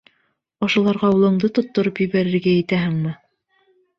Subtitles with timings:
[0.67, 3.15] Ошоларға улыңды тоттороп ебәрергә итәһеңме?